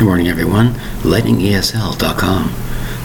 Good 0.00 0.06
morning, 0.06 0.28
everyone. 0.28 0.68
LightningESL.com. 1.02 2.54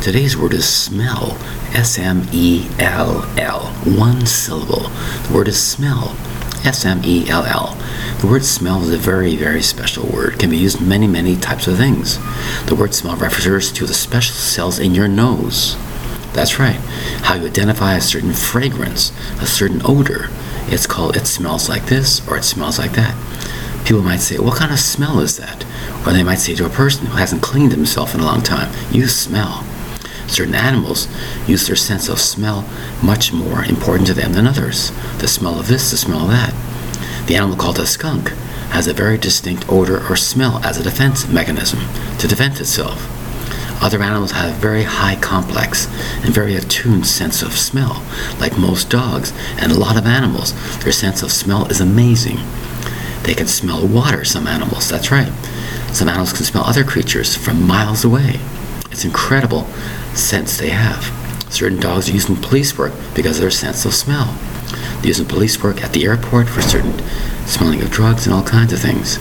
Today's 0.01 0.37
word 0.37 0.53
is 0.53 0.65
smell. 0.65 1.37
S 1.73 1.99
M 1.99 2.25
E 2.31 2.69
L 2.79 3.29
L. 3.37 3.65
One 3.83 4.25
syllable. 4.25 4.87
The 5.27 5.33
word 5.33 5.49
is 5.49 5.61
smell. 5.61 6.15
S 6.63 6.85
M 6.85 7.01
E 7.03 7.27
L 7.27 7.43
L. 7.43 7.77
The 8.21 8.27
word 8.27 8.45
smell 8.45 8.81
is 8.81 8.93
a 8.93 8.97
very, 8.97 9.35
very 9.35 9.61
special 9.61 10.07
word. 10.07 10.35
It 10.35 10.39
can 10.39 10.49
be 10.49 10.57
used 10.57 10.79
many, 10.79 11.05
many 11.05 11.35
types 11.35 11.67
of 11.67 11.75
things. 11.75 12.17
The 12.67 12.75
word 12.75 12.93
smell 12.95 13.17
refers 13.17 13.73
to 13.73 13.85
the 13.85 13.93
special 13.93 14.35
cells 14.35 14.79
in 14.79 14.95
your 14.95 15.09
nose. 15.09 15.75
That's 16.31 16.59
right. 16.59 16.79
How 17.23 17.35
you 17.35 17.47
identify 17.47 17.95
a 17.95 18.01
certain 18.01 18.31
fragrance, 18.31 19.11
a 19.41 19.45
certain 19.45 19.81
odor. 19.83 20.29
It's 20.67 20.87
called 20.87 21.17
it 21.17 21.27
smells 21.27 21.67
like 21.67 21.87
this 21.87 22.25
or 22.25 22.37
it 22.37 22.43
smells 22.43 22.79
like 22.79 22.93
that. 22.93 23.15
People 23.85 24.01
might 24.01 24.21
say, 24.21 24.39
What 24.39 24.57
kind 24.57 24.71
of 24.71 24.79
smell 24.79 25.19
is 25.19 25.37
that? 25.37 25.63
Or 26.05 26.11
they 26.11 26.23
might 26.23 26.39
say 26.39 26.55
to 26.55 26.65
a 26.65 26.69
person 26.69 27.05
who 27.05 27.17
hasn't 27.17 27.43
cleaned 27.43 27.71
himself 27.71 28.15
in 28.15 28.19
a 28.19 28.25
long 28.25 28.41
time, 28.41 28.73
You 28.91 29.07
smell. 29.07 29.63
Certain 30.27 30.55
animals 30.55 31.07
use 31.47 31.67
their 31.67 31.75
sense 31.75 32.09
of 32.09 32.19
smell 32.19 32.67
much 33.03 33.31
more 33.31 33.63
important 33.63 34.07
to 34.07 34.15
them 34.15 34.33
than 34.33 34.47
others. 34.47 34.91
The 35.19 35.27
smell 35.27 35.59
of 35.59 35.67
this, 35.67 35.91
the 35.91 35.97
smell 35.97 36.21
of 36.21 36.29
that. 36.29 36.53
The 37.27 37.35
animal 37.35 37.55
called 37.55 37.77
a 37.77 37.85
skunk 37.85 38.29
has 38.69 38.87
a 38.87 38.93
very 38.93 39.19
distinct 39.19 39.69
odor 39.69 40.03
or 40.09 40.15
smell 40.15 40.63
as 40.65 40.79
a 40.79 40.83
defense 40.83 41.27
mechanism 41.27 41.79
to 42.17 42.27
defend 42.27 42.59
itself. 42.59 43.07
Other 43.83 44.01
animals 44.01 44.31
have 44.31 44.49
a 44.51 44.59
very 44.59 44.83
high 44.83 45.15
complex 45.17 45.85
and 46.23 46.33
very 46.33 46.55
attuned 46.55 47.05
sense 47.05 47.43
of 47.43 47.53
smell. 47.53 48.03
Like 48.39 48.57
most 48.57 48.89
dogs 48.89 49.31
and 49.59 49.71
a 49.71 49.79
lot 49.79 49.95
of 49.95 50.07
animals, 50.07 50.53
their 50.79 50.91
sense 50.91 51.21
of 51.21 51.31
smell 51.31 51.67
is 51.67 51.81
amazing. 51.81 52.39
They 53.25 53.33
can 53.33 53.47
smell 53.47 53.87
water, 53.87 54.23
some 54.23 54.47
animals, 54.47 54.87
that's 54.87 55.11
right. 55.11 55.31
Some 55.91 56.07
animals 56.07 56.33
can 56.33 56.45
smell 56.45 56.63
other 56.65 56.83
creatures 56.83 57.35
from 57.35 57.65
miles 57.65 58.05
away. 58.05 58.39
It's 58.91 59.03
incredible 59.03 59.65
sense 60.13 60.57
they 60.57 60.69
have. 60.69 61.03
Certain 61.51 61.79
dogs 61.79 62.09
are 62.09 62.13
used 62.13 62.29
in 62.29 62.35
police 62.35 62.77
work 62.77 62.93
because 63.15 63.37
of 63.37 63.41
their 63.41 63.51
sense 63.51 63.83
of 63.85 63.93
smell. 63.93 64.37
They 65.01 65.07
use 65.07 65.19
in 65.19 65.25
police 65.25 65.61
work 65.63 65.83
at 65.83 65.93
the 65.93 66.05
airport 66.05 66.49
for 66.49 66.61
certain 66.61 66.99
smelling 67.47 67.81
of 67.81 67.91
drugs 67.91 68.25
and 68.25 68.33
all 68.33 68.43
kinds 68.43 68.73
of 68.73 68.79
things. 68.79 69.17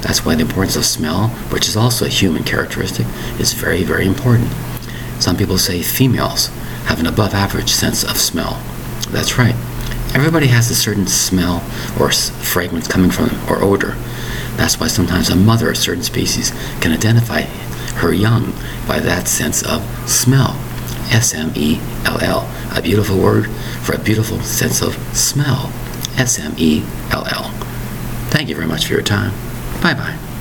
That's 0.00 0.24
why 0.24 0.34
the 0.34 0.42
importance 0.42 0.76
of 0.76 0.84
smell, 0.84 1.28
which 1.50 1.68
is 1.68 1.76
also 1.76 2.04
a 2.04 2.08
human 2.08 2.44
characteristic, 2.44 3.06
is 3.38 3.52
very, 3.52 3.82
very 3.82 4.06
important. 4.06 4.50
Some 5.18 5.36
people 5.36 5.58
say 5.58 5.82
females 5.82 6.48
have 6.86 7.00
an 7.00 7.06
above 7.06 7.34
average 7.34 7.70
sense 7.70 8.04
of 8.04 8.16
smell. 8.16 8.60
That's 9.10 9.38
right. 9.38 9.56
Everybody 10.16 10.46
has 10.46 10.70
a 10.70 10.74
certain 10.74 11.06
smell 11.06 11.56
or 12.00 12.10
fragrance 12.10 12.88
coming 12.88 13.10
from 13.10 13.26
them 13.26 13.50
or 13.50 13.62
odor. 13.62 13.96
That's 14.56 14.80
why 14.80 14.86
sometimes 14.86 15.28
a 15.28 15.36
mother 15.36 15.68
of 15.68 15.76
certain 15.76 16.02
species 16.02 16.52
can 16.80 16.90
identify 16.90 17.42
her 18.00 18.14
young 18.14 18.54
by 18.88 18.98
that 19.00 19.28
sense 19.28 19.62
of 19.62 19.84
smell. 20.08 20.56
S 21.12 21.34
M 21.34 21.52
E 21.54 21.78
L 22.06 22.18
L. 22.22 22.50
A 22.74 22.80
beautiful 22.80 23.18
word 23.18 23.50
for 23.82 23.94
a 23.94 23.98
beautiful 23.98 24.40
sense 24.40 24.80
of 24.80 24.94
smell. 25.14 25.70
S 26.16 26.38
M 26.38 26.54
E 26.56 26.82
L 27.10 27.26
L. 27.26 27.50
Thank 28.30 28.48
you 28.48 28.54
very 28.54 28.66
much 28.66 28.86
for 28.86 28.94
your 28.94 29.02
time. 29.02 29.32
Bye 29.82 29.92
bye. 29.92 30.35